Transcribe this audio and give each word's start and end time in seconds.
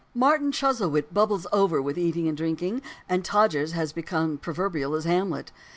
Martin 0.15 0.51
Chuzzlewit 0.51 1.13
bubbles 1.13 1.45
over 1.53 1.79
with 1.79 1.95
eating 1.95 2.27
and 2.27 2.35
drinking; 2.35 2.81
and 3.07 3.23
"Todgers" 3.23 3.73
has 3.73 3.93
become 3.93 4.33
as 4.33 4.39
proverbial 4.39 4.95
as 4.95 5.03
Hamlet. 5.03 5.51